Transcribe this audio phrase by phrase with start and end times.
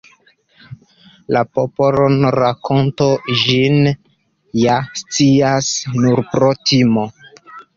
[1.35, 3.09] La popol-rakonto
[3.43, 3.77] ĝin
[4.63, 7.07] ja scias: nur pro timo.